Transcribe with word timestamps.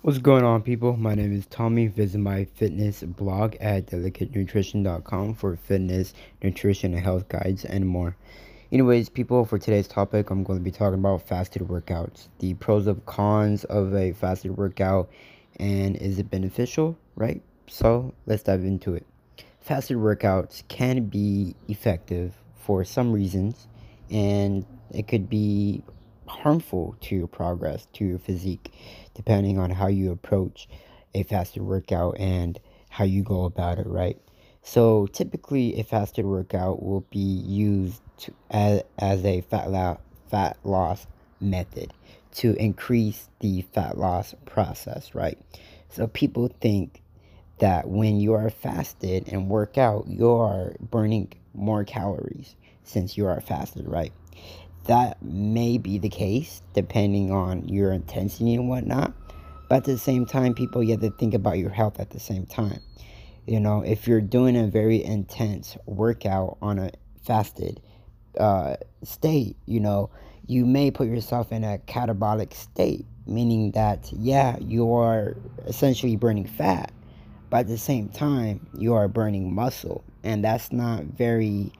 What's 0.00 0.18
going 0.18 0.44
on, 0.44 0.62
people? 0.62 0.96
My 0.96 1.16
name 1.16 1.36
is 1.36 1.44
Tommy. 1.46 1.88
Visit 1.88 2.18
my 2.18 2.44
fitness 2.44 3.02
blog 3.02 3.56
at 3.56 3.86
delicatenutrition.com 3.86 5.34
for 5.34 5.56
fitness, 5.56 6.14
nutrition, 6.40 6.94
and 6.94 7.02
health 7.02 7.28
guides 7.28 7.64
and 7.64 7.84
more. 7.84 8.14
Anyways, 8.70 9.08
people, 9.08 9.44
for 9.44 9.58
today's 9.58 9.88
topic, 9.88 10.30
I'm 10.30 10.44
going 10.44 10.60
to 10.60 10.64
be 10.64 10.70
talking 10.70 11.00
about 11.00 11.22
fasted 11.22 11.62
workouts, 11.62 12.28
the 12.38 12.54
pros 12.54 12.86
and 12.86 13.04
cons 13.06 13.64
of 13.64 13.92
a 13.92 14.12
fasted 14.12 14.56
workout, 14.56 15.10
and 15.58 15.96
is 15.96 16.20
it 16.20 16.30
beneficial, 16.30 16.96
right? 17.16 17.42
So 17.66 18.14
let's 18.24 18.44
dive 18.44 18.62
into 18.62 18.94
it. 18.94 19.04
Fasted 19.60 19.96
workouts 19.96 20.62
can 20.68 21.06
be 21.06 21.56
effective 21.66 22.34
for 22.54 22.84
some 22.84 23.10
reasons, 23.10 23.66
and 24.10 24.64
it 24.92 25.08
could 25.08 25.28
be 25.28 25.82
harmful 26.28 26.96
to 27.00 27.16
your 27.16 27.26
progress, 27.26 27.86
to 27.94 28.04
your 28.04 28.18
physique, 28.18 28.72
depending 29.14 29.58
on 29.58 29.70
how 29.70 29.88
you 29.88 30.12
approach 30.12 30.68
a 31.14 31.22
fasted 31.22 31.62
workout 31.62 32.16
and 32.18 32.60
how 32.90 33.04
you 33.04 33.22
go 33.22 33.44
about 33.44 33.78
it, 33.78 33.86
right? 33.86 34.18
So 34.62 35.06
typically, 35.06 35.78
a 35.80 35.84
fasted 35.84 36.26
workout 36.26 36.82
will 36.82 37.04
be 37.10 37.18
used 37.18 38.02
to, 38.18 38.32
as, 38.50 38.82
as 38.98 39.24
a 39.24 39.40
fat, 39.42 39.70
la- 39.70 39.96
fat 40.30 40.58
loss 40.64 41.06
method 41.40 41.92
to 42.32 42.54
increase 42.54 43.28
the 43.40 43.62
fat 43.72 43.96
loss 43.98 44.34
process, 44.44 45.14
right? 45.14 45.38
So 45.88 46.06
people 46.06 46.48
think 46.60 47.02
that 47.58 47.88
when 47.88 48.20
you 48.20 48.34
are 48.34 48.50
fasted 48.50 49.28
and 49.28 49.48
work 49.48 49.78
out, 49.78 50.06
you 50.06 50.30
are 50.30 50.74
burning 50.80 51.32
more 51.54 51.84
calories 51.84 52.54
since 52.84 53.16
you 53.16 53.26
are 53.26 53.40
fasted, 53.40 53.88
right? 53.88 54.12
That 54.88 55.22
may 55.22 55.78
be 55.78 55.98
the 55.98 56.08
case 56.08 56.62
depending 56.74 57.30
on 57.30 57.68
your 57.68 57.92
intensity 57.92 58.54
and 58.54 58.68
whatnot. 58.68 59.12
But 59.68 59.76
at 59.76 59.84
the 59.84 59.98
same 59.98 60.24
time, 60.24 60.54
people, 60.54 60.82
you 60.82 60.92
have 60.92 61.00
to 61.02 61.10
think 61.10 61.34
about 61.34 61.58
your 61.58 61.70
health 61.70 62.00
at 62.00 62.10
the 62.10 62.18
same 62.18 62.46
time. 62.46 62.80
You 63.46 63.60
know, 63.60 63.82
if 63.82 64.08
you're 64.08 64.22
doing 64.22 64.56
a 64.56 64.66
very 64.66 65.04
intense 65.04 65.76
workout 65.86 66.56
on 66.62 66.78
a 66.78 66.90
fasted 67.22 67.80
uh, 68.38 68.76
state, 69.02 69.56
you 69.66 69.80
know, 69.80 70.10
you 70.46 70.64
may 70.64 70.90
put 70.90 71.08
yourself 71.08 71.52
in 71.52 71.64
a 71.64 71.78
catabolic 71.86 72.54
state, 72.54 73.04
meaning 73.26 73.72
that, 73.72 74.10
yeah, 74.12 74.56
you 74.58 74.94
are 74.94 75.36
essentially 75.66 76.16
burning 76.16 76.46
fat, 76.46 76.92
but 77.50 77.58
at 77.58 77.68
the 77.68 77.76
same 77.76 78.08
time, 78.08 78.66
you 78.78 78.94
are 78.94 79.06
burning 79.06 79.54
muscle. 79.54 80.02
And 80.24 80.42
that's 80.42 80.72
not 80.72 81.04
very 81.04 81.72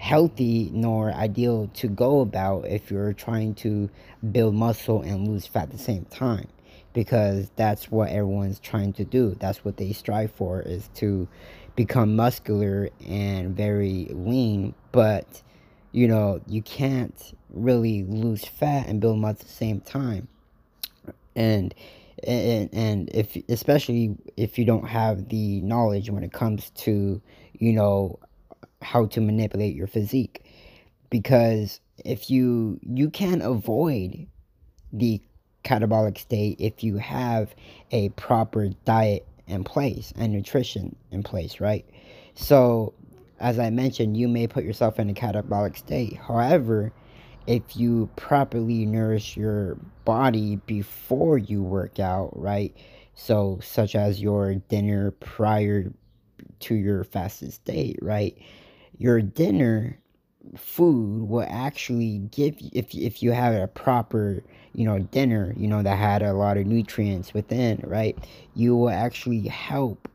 healthy 0.00 0.70
nor 0.72 1.12
ideal 1.12 1.70
to 1.74 1.86
go 1.86 2.20
about 2.20 2.66
if 2.66 2.90
you're 2.90 3.12
trying 3.12 3.54
to 3.54 3.90
build 4.32 4.54
muscle 4.54 5.02
and 5.02 5.28
lose 5.28 5.46
fat 5.46 5.64
at 5.64 5.70
the 5.72 5.78
same 5.78 6.06
time 6.06 6.48
because 6.94 7.50
that's 7.54 7.90
what 7.90 8.08
everyone's 8.08 8.58
trying 8.58 8.94
to 8.94 9.04
do. 9.04 9.36
That's 9.38 9.62
what 9.62 9.76
they 9.76 9.92
strive 9.92 10.32
for 10.32 10.62
is 10.62 10.88
to 10.94 11.28
become 11.76 12.16
muscular 12.16 12.88
and 13.06 13.54
very 13.54 14.08
lean. 14.10 14.74
But 14.90 15.42
you 15.92 16.08
know 16.08 16.40
you 16.46 16.62
can't 16.62 17.34
really 17.50 18.04
lose 18.04 18.42
fat 18.42 18.88
and 18.88 19.02
build 19.02 19.18
muscle 19.18 19.42
at 19.42 19.46
the 19.46 19.52
same 19.52 19.80
time. 19.82 20.28
And 21.36 21.74
and 22.26 22.70
and 22.72 23.10
if 23.12 23.36
especially 23.50 24.16
if 24.38 24.58
you 24.58 24.64
don't 24.64 24.88
have 24.88 25.28
the 25.28 25.60
knowledge 25.60 26.08
when 26.08 26.24
it 26.24 26.32
comes 26.32 26.70
to 26.70 27.20
you 27.58 27.72
know 27.74 28.18
how 28.82 29.06
to 29.06 29.20
manipulate 29.20 29.74
your 29.74 29.86
physique. 29.86 30.44
Because 31.10 31.80
if 32.04 32.30
you 32.30 32.78
you 32.82 33.10
can 33.10 33.42
avoid 33.42 34.26
the 34.92 35.20
catabolic 35.64 36.18
state 36.18 36.56
if 36.58 36.82
you 36.82 36.96
have 36.96 37.54
a 37.90 38.08
proper 38.10 38.70
diet 38.84 39.26
in 39.46 39.62
place 39.62 40.12
and 40.16 40.32
nutrition 40.32 40.96
in 41.10 41.22
place 41.22 41.60
right? 41.60 41.84
So 42.34 42.94
as 43.38 43.58
i 43.58 43.70
mentioned 43.70 44.16
you 44.16 44.28
may 44.28 44.46
put 44.46 44.64
yourself 44.64 44.98
in 44.98 45.10
a 45.10 45.14
catabolic 45.14 45.76
state. 45.76 46.16
However 46.16 46.92
if 47.46 47.76
you 47.76 48.08
properly 48.16 48.86
nourish 48.86 49.36
your 49.36 49.76
body 50.04 50.56
before 50.66 51.38
you 51.38 51.62
work 51.62 51.98
out 51.98 52.30
right? 52.34 52.74
So 53.14 53.58
such 53.62 53.94
as 53.94 54.22
your 54.22 54.54
dinner 54.54 55.10
prior 55.10 55.92
to 56.60 56.74
your 56.74 57.04
fasted 57.04 57.52
state 57.52 57.98
right 58.00 58.36
your 59.00 59.22
dinner 59.22 59.98
food 60.56 61.26
will 61.26 61.46
actually 61.48 62.18
give 62.30 62.60
you 62.60 62.68
if 62.74 62.94
if 62.94 63.22
you 63.22 63.32
have 63.32 63.54
a 63.54 63.66
proper 63.66 64.42
you 64.74 64.84
know 64.84 64.98
dinner 64.98 65.54
you 65.56 65.66
know 65.66 65.82
that 65.82 65.96
had 65.96 66.22
a 66.22 66.34
lot 66.34 66.58
of 66.58 66.66
nutrients 66.66 67.32
within 67.32 67.82
right? 67.86 68.16
You 68.54 68.76
will 68.76 68.90
actually 68.90 69.48
help 69.48 70.06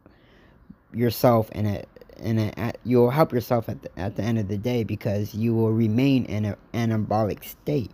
yourself 0.93 1.49
in 1.51 1.65
a 1.65 1.83
in 2.17 2.37
a 2.37 2.73
you'll 2.83 3.09
help 3.09 3.33
yourself 3.33 3.67
at 3.67 3.81
the, 3.81 3.99
at 3.99 4.15
the 4.15 4.23
end 4.23 4.37
of 4.37 4.47
the 4.47 4.57
day 4.57 4.83
because 4.83 5.33
you 5.33 5.55
will 5.55 5.71
remain 5.71 6.25
in 6.25 6.45
an 6.45 6.55
anabolic 6.73 7.43
state. 7.43 7.91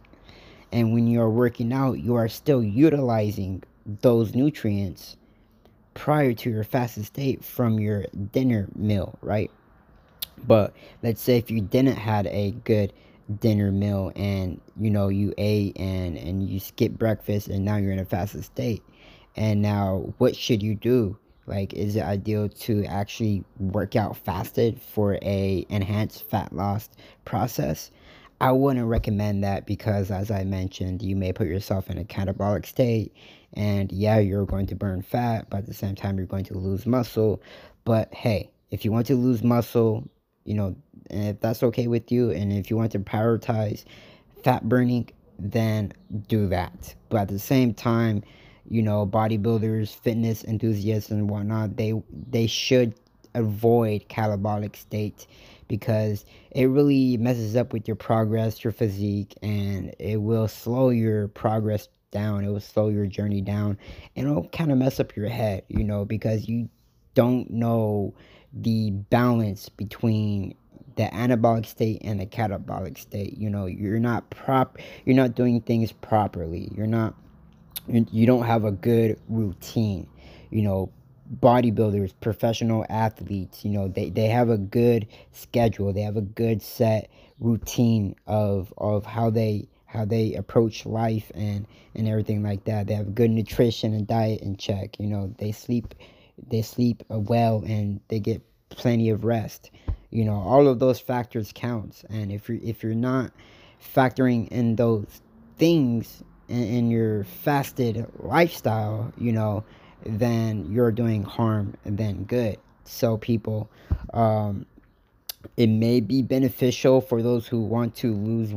And 0.74 0.94
when 0.94 1.08
you're 1.08 1.30
working 1.30 1.72
out 1.72 2.00
you 2.00 2.16
are 2.16 2.28
still 2.28 2.62
utilizing 2.62 3.64
those 4.02 4.36
nutrients 4.36 5.16
prior 5.94 6.34
to 6.34 6.50
your 6.50 6.66
fasted 6.66 7.06
state 7.06 7.46
from 7.46 7.80
your 7.80 8.06
dinner 8.34 8.68
meal 8.76 9.18
right 9.22 9.52
but 10.48 10.74
let's 11.04 11.22
say 11.22 11.38
if 11.38 11.52
you 11.52 11.62
didn't 11.62 11.98
had 11.98 12.28
a 12.28 12.52
good 12.64 12.94
dinner 13.40 13.72
meal 13.72 14.12
and 14.16 14.60
you 14.80 14.90
know 14.90 15.08
you 15.08 15.34
ate 15.38 15.78
and 15.80 16.18
and 16.18 16.50
you 16.50 16.60
skip 16.60 16.92
breakfast 16.94 17.48
and 17.48 17.64
now 17.64 17.78
you're 17.78 17.92
in 17.92 18.00
a 18.00 18.06
fasted 18.06 18.44
state 18.44 18.84
and 19.36 19.62
now 19.62 20.14
what 20.18 20.36
should 20.36 20.62
you 20.62 20.76
do? 20.76 21.18
Like 21.48 21.74
is 21.74 21.96
it 21.96 22.04
ideal 22.04 22.50
to 22.50 22.86
actually 22.86 23.44
work 23.60 23.96
out 23.96 24.18
fasted 24.18 24.82
for 24.82 25.18
a 25.22 25.66
enhanced 25.70 26.30
fat 26.30 26.54
loss 26.54 26.90
process? 27.26 27.92
I 28.40 28.52
wouldn't 28.52 28.88
recommend 28.88 29.44
that 29.44 29.68
because 29.68 30.10
as 30.10 30.32
i 30.32 30.44
mentioned 30.44 31.04
you 31.04 31.16
may 31.16 31.32
put 31.32 31.48
yourself 31.48 31.92
in 31.92 32.00
a 32.00 32.04
catabolic 32.04 32.66
state 32.66 33.14
and 33.54 33.92
yeah 33.92 34.18
you're 34.18 34.48
going 34.48 34.66
to 34.66 34.76
burn 34.76 35.04
fat 35.04 35.48
but 35.50 35.58
at 35.58 35.66
the 35.68 35.76
same 35.76 35.94
time 35.94 36.18
you're 36.18 36.26
going 36.26 36.46
to 36.46 36.58
lose 36.58 36.86
muscle. 36.86 37.42
But 37.86 38.14
hey 38.14 38.52
if 38.72 38.84
you 38.86 38.92
want 38.92 39.08
to 39.08 39.16
lose 39.16 39.44
muscle 39.44 40.10
you 40.46 40.54
know, 40.54 40.76
if 41.10 41.40
that's 41.40 41.64
okay 41.64 41.88
with 41.88 42.12
you, 42.12 42.32
and 42.32 42.52
if 42.52 42.70
you 42.70 42.78
want 42.78 42.92
to 42.94 43.00
prioritize 43.00 43.84
fat 44.44 44.68
burning, 44.68 45.10
then 45.40 45.94
do 46.28 46.48
that. 46.48 46.96
But 47.10 47.22
at 47.22 47.28
the 47.30 47.40
same 47.40 47.74
time, 47.74 48.24
you 48.70 48.82
know, 48.82 49.06
bodybuilders, 49.06 49.96
fitness 49.96 50.44
enthusiasts, 50.44 51.10
and 51.12 51.30
whatnot, 51.30 51.78
they 51.78 52.02
they 52.30 52.48
should 52.48 52.96
avoid 53.34 54.08
catabolic 54.10 54.76
state 54.76 55.26
because 55.68 56.26
it 56.52 56.66
really 56.66 57.18
messes 57.18 57.56
up 57.56 57.72
with 57.72 57.88
your 57.88 57.96
progress, 57.96 58.64
your 58.64 58.74
physique, 58.74 59.34
and 59.42 59.94
it 60.00 60.22
will 60.22 60.48
slow 60.48 60.90
your 60.90 61.30
progress 61.30 61.88
down. 62.12 62.44
It 62.44 62.50
will 62.50 62.60
slow 62.60 62.90
your 62.90 63.06
journey 63.06 63.42
down, 63.42 63.78
and 64.16 64.28
it'll 64.28 64.50
kind 64.50 64.72
of 64.72 64.78
mess 64.78 65.00
up 65.00 65.16
your 65.16 65.30
head, 65.30 65.64
you 65.70 65.84
know, 65.84 66.06
because 66.06 66.48
you 66.48 66.70
don't 67.14 67.50
know 67.50 68.14
the 68.54 68.92
balance 68.92 69.70
between 69.70 70.56
the 70.96 71.04
anabolic 71.04 71.66
state 71.66 72.02
and 72.04 72.20
the 72.20 72.26
catabolic 72.26 72.98
state. 72.98 73.38
You 73.38 73.50
know, 73.50 73.66
you're 73.66 74.00
not 74.00 74.30
prop, 74.30 74.78
you're 75.06 75.16
not 75.16 75.36
doing 75.36 75.62
things 75.62 75.92
properly. 75.92 76.70
You're 76.76 76.88
not, 76.88 77.16
you 77.88 78.26
don't 78.26 78.44
have 78.44 78.66
a 78.66 78.72
good 78.72 79.20
routine. 79.30 80.08
You 80.50 80.64
know, 80.64 80.92
bodybuilders, 81.40 82.14
professional 82.20 82.86
athletes, 82.90 83.64
you 83.64 83.72
know, 83.72 83.88
they, 83.88 84.10
they 84.10 84.28
have 84.28 84.50
a 84.50 84.58
good 84.58 85.08
schedule. 85.32 85.94
They 85.94 86.02
have 86.02 86.18
a 86.18 86.22
good 86.22 86.62
set 86.62 87.10
routine 87.40 88.16
of 88.28 88.74
of 88.78 89.06
how 89.06 89.30
they 89.32 89.68
how 89.86 90.06
they 90.06 90.34
approach 90.36 90.86
life 90.86 91.32
and 91.36 91.66
and 91.96 92.08
everything 92.08 92.44
like 92.44 92.66
that. 92.66 92.88
They 92.88 92.94
have 92.94 93.16
good 93.16 93.32
nutrition 93.32 93.94
and 93.94 94.08
diet 94.08 94.42
in 94.42 94.58
check. 94.58 95.00
You 95.00 95.08
know, 95.08 95.34
they 95.38 95.52
sleep 95.52 95.96
they 96.50 96.62
sleep 96.62 97.04
well 97.10 97.64
and 97.66 98.00
they 98.08 98.20
get 98.20 98.42
plenty 98.70 99.10
of 99.10 99.24
rest. 99.24 99.72
You 100.10 100.26
know, 100.26 100.36
all 100.36 100.68
of 100.68 100.80
those 100.80 101.00
factors 101.00 101.52
counts. 101.54 102.04
And 102.10 102.32
if 102.32 102.50
you're 102.50 102.60
if 102.62 102.84
you're 102.84 102.94
not 102.94 103.32
factoring 103.96 104.48
in 104.50 104.76
those 104.76 105.22
things 105.58 106.24
in, 106.48 106.64
in 106.64 106.92
your 106.92 107.24
fasted 107.24 108.06
lifestyle, 108.20 109.14
you 109.18 109.32
know, 109.32 109.64
then 110.06 110.72
you're 110.72 110.92
doing 110.92 111.24
harm 111.24 111.76
than 111.86 112.24
good. 112.24 112.58
So 112.84 113.18
people, 113.18 113.70
um, 114.14 114.66
it 115.56 115.68
may 115.68 116.00
be 116.02 116.22
beneficial 116.22 117.00
for 117.02 117.22
those 117.22 117.48
who 117.48 117.62
want 117.62 117.96
to 117.98 118.14
lose 118.14 118.54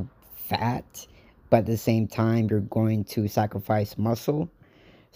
fat, 0.48 1.06
but 1.50 1.58
at 1.58 1.66
the 1.66 1.76
same 1.76 2.08
time, 2.08 2.48
you're 2.50 2.60
going 2.60 3.04
to 3.04 3.28
sacrifice 3.28 3.96
muscle 3.96 4.50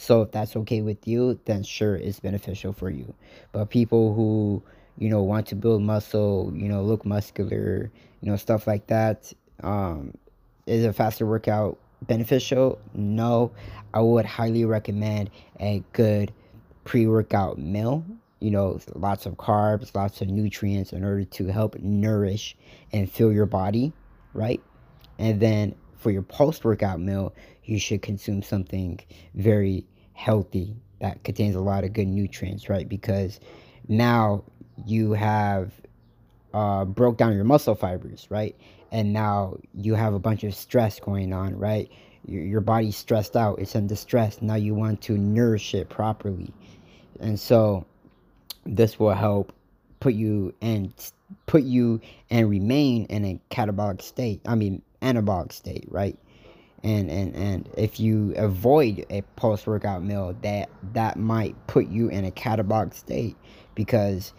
so 0.00 0.22
if 0.22 0.30
that's 0.30 0.54
okay 0.54 0.80
with 0.80 1.08
you, 1.08 1.40
then 1.44 1.64
sure, 1.64 1.96
it's 1.96 2.20
beneficial 2.20 2.72
for 2.72 2.88
you. 2.88 3.12
But 3.50 3.68
people 3.68 4.14
who, 4.14 4.62
you 4.96 5.10
know, 5.10 5.24
want 5.24 5.48
to 5.48 5.56
build 5.56 5.82
muscle, 5.82 6.52
you 6.54 6.68
know, 6.68 6.82
look 6.82 7.04
muscular, 7.04 7.90
you 8.20 8.30
know, 8.30 8.36
stuff 8.36 8.68
like 8.68 8.86
that, 8.86 9.32
um, 9.64 10.14
is 10.66 10.84
a 10.84 10.92
faster 10.92 11.26
workout 11.26 11.78
beneficial? 12.02 12.78
No. 12.94 13.50
I 13.92 14.00
would 14.00 14.24
highly 14.24 14.64
recommend 14.64 15.30
a 15.58 15.82
good 15.92 16.32
pre 16.84 17.08
workout 17.08 17.58
meal. 17.58 18.04
You 18.38 18.52
know, 18.52 18.78
lots 18.94 19.26
of 19.26 19.34
carbs, 19.34 19.92
lots 19.96 20.20
of 20.20 20.28
nutrients 20.28 20.92
in 20.92 21.02
order 21.02 21.24
to 21.24 21.46
help 21.48 21.76
nourish 21.80 22.56
and 22.92 23.10
fill 23.10 23.32
your 23.32 23.46
body, 23.46 23.92
right? 24.32 24.62
And 25.18 25.40
then 25.40 25.74
for 25.96 26.12
your 26.12 26.22
post 26.22 26.64
workout 26.64 27.00
meal, 27.00 27.34
you 27.68 27.78
should 27.78 28.02
consume 28.02 28.42
something 28.42 29.00
very 29.34 29.84
healthy 30.14 30.76
that 31.00 31.22
contains 31.22 31.54
a 31.54 31.60
lot 31.60 31.84
of 31.84 31.92
good 31.92 32.08
nutrients, 32.08 32.68
right? 32.68 32.88
Because 32.88 33.38
now 33.86 34.42
you 34.86 35.12
have 35.12 35.72
uh, 36.54 36.84
broke 36.84 37.16
down 37.16 37.34
your 37.34 37.44
muscle 37.44 37.74
fibers, 37.74 38.26
right? 38.30 38.56
And 38.90 39.12
now 39.12 39.58
you 39.74 39.94
have 39.94 40.14
a 40.14 40.18
bunch 40.18 40.44
of 40.44 40.54
stress 40.54 40.98
going 40.98 41.32
on, 41.32 41.56
right? 41.56 41.90
Your, 42.26 42.42
your 42.42 42.60
body's 42.60 42.96
stressed 42.96 43.36
out, 43.36 43.58
it's 43.58 43.76
under 43.76 43.96
stress. 43.96 44.40
Now 44.40 44.54
you 44.56 44.74
want 44.74 45.02
to 45.02 45.16
nourish 45.16 45.74
it 45.74 45.88
properly. 45.88 46.52
And 47.20 47.38
so 47.38 47.86
this 48.64 48.98
will 48.98 49.14
help 49.14 49.52
put 50.00 50.14
you 50.14 50.54
and 50.60 50.92
put 51.46 51.62
you 51.62 52.00
and 52.30 52.48
remain 52.48 53.04
in 53.06 53.24
a 53.24 53.40
catabolic 53.50 54.02
state. 54.02 54.40
I 54.46 54.54
mean, 54.54 54.82
anabolic 55.02 55.52
state, 55.52 55.84
right? 55.88 56.18
And 56.84 57.10
and 57.10 57.34
and 57.34 57.68
if 57.76 57.98
you 57.98 58.34
avoid 58.36 59.04
a 59.10 59.22
post 59.36 59.66
workout 59.66 60.02
meal, 60.04 60.36
that 60.42 60.70
that 60.92 61.18
might 61.18 61.56
put 61.66 61.88
you 61.88 62.08
in 62.08 62.24
a 62.24 62.30
catabolic 62.30 62.94
state 62.94 63.36
because 63.74 64.32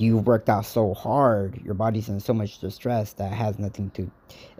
you 0.00 0.16
worked 0.16 0.48
out 0.48 0.64
so 0.64 0.94
hard, 0.94 1.60
your 1.62 1.74
body's 1.74 2.08
in 2.08 2.20
so 2.20 2.32
much 2.32 2.58
distress 2.58 3.12
that 3.14 3.32
has 3.32 3.58
nothing 3.58 3.90
to, 3.90 4.10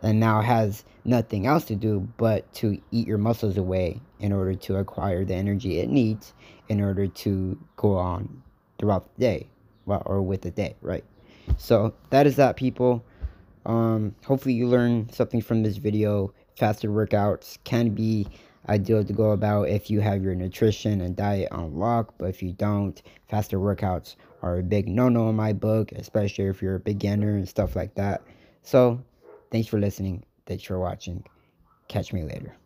and 0.02 0.20
now 0.20 0.42
has 0.42 0.84
nothing 1.06 1.46
else 1.46 1.64
to 1.64 1.74
do 1.74 2.06
but 2.18 2.52
to 2.52 2.78
eat 2.90 3.06
your 3.06 3.16
muscles 3.16 3.56
away 3.56 4.02
in 4.18 4.32
order 4.32 4.54
to 4.54 4.76
acquire 4.76 5.24
the 5.24 5.34
energy 5.34 5.78
it 5.78 5.88
needs 5.88 6.34
in 6.68 6.78
order 6.80 7.06
to 7.06 7.58
go 7.76 7.96
on 7.96 8.42
throughout 8.78 9.08
the 9.14 9.20
day, 9.20 9.48
well, 9.86 10.02
or 10.04 10.20
with 10.20 10.42
the 10.42 10.50
day, 10.50 10.76
right? 10.82 11.04
So 11.56 11.94
that 12.10 12.26
is 12.26 12.36
that, 12.36 12.56
people. 12.56 13.02
Um, 13.64 14.14
hopefully 14.26 14.54
you 14.54 14.66
learn 14.66 15.10
something 15.10 15.40
from 15.40 15.62
this 15.62 15.78
video. 15.78 16.34
Faster 16.60 16.90
workouts 16.90 17.56
can 17.64 17.88
be 17.88 18.26
ideal 18.68 19.02
to 19.02 19.14
go 19.14 19.30
about 19.30 19.70
if 19.70 19.88
you 19.88 20.00
have 20.00 20.22
your 20.22 20.34
nutrition 20.34 21.00
and 21.00 21.16
diet 21.16 21.48
on 21.50 21.78
lock, 21.78 22.12
but 22.18 22.26
if 22.26 22.42
you 22.42 22.52
don't, 22.52 23.00
faster 23.30 23.58
workouts 23.58 24.16
are 24.42 24.58
a 24.58 24.62
big 24.62 24.86
no-no 24.86 25.30
in 25.30 25.36
my 25.36 25.54
book, 25.54 25.90
especially 25.92 26.48
if 26.48 26.60
you're 26.60 26.74
a 26.74 26.80
beginner 26.80 27.30
and 27.30 27.48
stuff 27.48 27.76
like 27.76 27.94
that. 27.94 28.20
So, 28.62 29.02
thanks 29.50 29.68
for 29.68 29.80
listening. 29.80 30.22
Thanks 30.44 30.64
for 30.64 30.78
watching. 30.78 31.24
Catch 31.88 32.12
me 32.12 32.24
later. 32.24 32.59